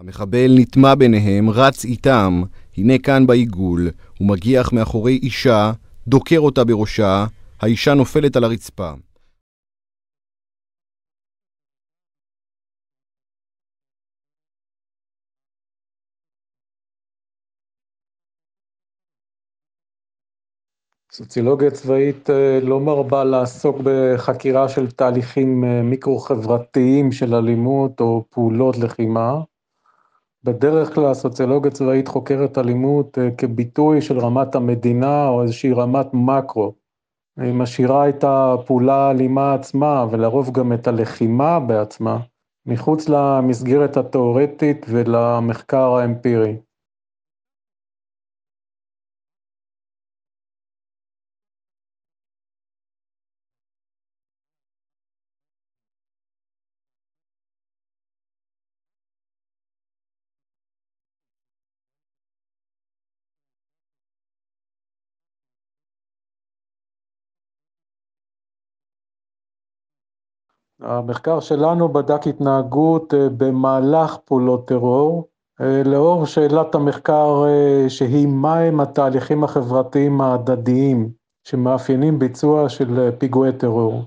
המחבל 0.00 0.54
נטמע 0.58 0.94
ביניהם, 0.94 1.50
רץ 1.50 1.84
איתם, 1.84 2.42
הנה 2.76 2.98
כאן 2.98 3.26
בעיגול, 3.26 3.90
הוא 4.18 4.28
מגיח 4.28 4.72
מאחורי 4.72 5.18
אישה, 5.22 5.72
דוקר 6.08 6.38
אותה 6.38 6.64
בראשה, 6.64 7.26
האישה 7.60 7.94
נופלת 7.94 8.36
על 8.36 8.44
הרצפה. 8.44 8.92
סוציולוגיה 21.12 21.70
צבאית 21.70 22.28
לא 22.62 22.80
מרבה 22.80 23.24
לעסוק 23.24 23.76
בחקירה 23.84 24.68
של 24.68 24.90
תהליכים 24.90 25.64
מיקרו-חברתיים 25.84 27.12
של 27.12 27.34
אלימות 27.34 28.00
או 28.00 28.24
פעולות 28.30 28.78
לחימה. 28.78 29.49
בדרך 30.44 30.94
כלל 30.94 31.06
הסוציולוגיה 31.06 31.70
צבאית 31.70 32.08
חוקרת 32.08 32.58
אלימות 32.58 33.18
כביטוי 33.38 34.02
של 34.02 34.18
רמת 34.18 34.54
המדינה 34.54 35.28
או 35.28 35.42
איזושהי 35.42 35.72
רמת 35.72 36.06
מקרו. 36.12 36.74
היא 37.38 37.54
משאירה 37.54 38.08
את 38.08 38.24
הפעולה 38.24 38.94
האלימה 38.94 39.54
עצמה 39.54 40.06
ולרוב 40.10 40.50
גם 40.52 40.72
את 40.72 40.86
הלחימה 40.86 41.60
בעצמה 41.60 42.18
מחוץ 42.66 43.08
למסגרת 43.08 43.96
התאורטית 43.96 44.86
ולמחקר 44.88 45.94
האמפירי. 45.94 46.56
המחקר 70.82 71.40
שלנו 71.40 71.88
בדק 71.88 72.26
התנהגות 72.26 73.14
במהלך 73.36 74.16
פעולות 74.24 74.68
טרור, 74.68 75.28
לאור 75.84 76.26
שאלת 76.26 76.74
המחקר 76.74 77.44
שהיא 77.88 78.28
מהם 78.28 78.80
התהליכים 78.80 79.44
החברתיים 79.44 80.20
ההדדיים 80.20 81.10
שמאפיינים 81.44 82.18
ביצוע 82.18 82.68
של 82.68 83.10
פיגועי 83.18 83.52
טרור. 83.52 84.02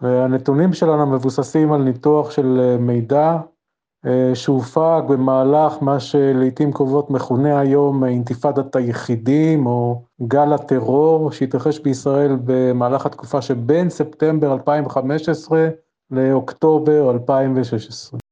והנתונים 0.00 0.72
שלנו 0.72 1.06
מבוססים 1.06 1.72
על 1.72 1.82
ניתוח 1.82 2.30
של 2.30 2.76
מידע 2.80 3.36
שהופק 4.34 5.02
במהלך 5.08 5.76
מה 5.80 6.00
שלעיתים 6.00 6.72
קרובות 6.72 7.10
מכונה 7.10 7.60
היום 7.60 8.04
אינתיפאדת 8.04 8.76
היחידים 8.76 9.66
או 9.66 10.02
גל 10.22 10.52
הטרור 10.52 11.32
שהתרחש 11.32 11.78
בישראל 11.78 12.36
במהלך 12.44 13.06
התקופה 13.06 13.42
שבין 13.42 13.90
ספטמבר 13.90 14.52
2015 14.52 15.68
לאוקטובר 16.10 17.10
2016. 17.10 18.25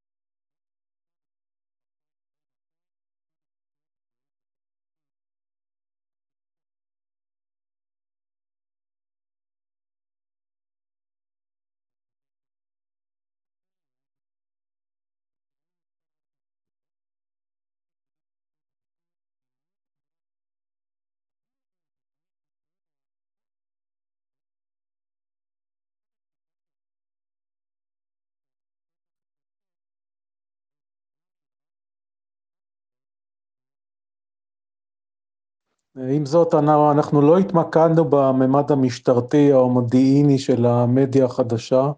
עם 35.97 36.27
זאת, 36.27 36.55
אנחנו 36.55 37.23
לא 37.23 37.39
התמקדנו 37.39 38.05
בממד 38.05 38.73
המשטרתי 38.73 39.53
או 39.53 39.65
המודיעיני 39.65 40.39
של 40.39 40.67
המדיה 40.67 41.25
החדשה, 41.25 41.91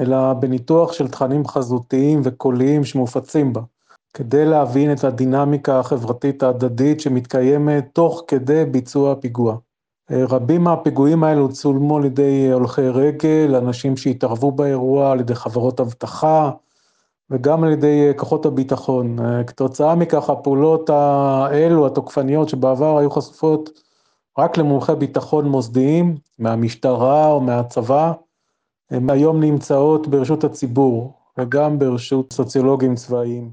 אלא 0.00 0.32
בניתוח 0.32 0.92
של 0.92 1.08
תכנים 1.08 1.46
חזותיים 1.46 2.20
וקוליים 2.24 2.84
שמופצים 2.84 3.52
בה, 3.52 3.60
כדי 4.14 4.44
להבין 4.44 4.92
את 4.92 5.04
הדינמיקה 5.04 5.80
החברתית 5.80 6.42
ההדדית 6.42 7.00
שמתקיימת 7.00 7.88
תוך 7.92 8.24
כדי 8.28 8.64
ביצוע 8.64 9.14
פיגוע. 9.20 9.56
רבים 10.10 10.64
מהפיגועים 10.64 11.24
האלו 11.24 11.52
צולמו 11.52 11.96
על 11.96 12.04
ידי 12.04 12.50
הולכי 12.52 12.88
רגל, 12.88 13.54
אנשים 13.56 13.96
שהתערבו 13.96 14.52
באירוע, 14.52 15.12
על 15.12 15.20
ידי 15.20 15.34
חברות 15.34 15.80
אבטחה, 15.80 16.50
וגם 17.30 17.64
על 17.64 17.72
ידי 17.72 18.12
כוחות 18.16 18.46
הביטחון. 18.46 19.18
כתוצאה 19.46 19.94
מכך, 19.94 20.30
הפעולות 20.30 20.90
האלו, 20.90 21.86
התוקפניות 21.86 22.48
שבעבר 22.48 22.98
היו 22.98 23.10
חשופות 23.10 23.70
רק 24.38 24.56
למומחי 24.56 24.94
ביטחון 24.98 25.48
מוסדיים, 25.48 26.16
מהמשטרה 26.38 27.26
או 27.26 27.40
מהצבא, 27.40 28.12
הן 28.90 29.10
היום 29.10 29.40
נמצאות 29.40 30.06
ברשות 30.06 30.44
הציבור, 30.44 31.12
וגם 31.38 31.78
ברשות 31.78 32.32
סוציולוגים 32.32 32.94
צבאיים. 32.94 33.50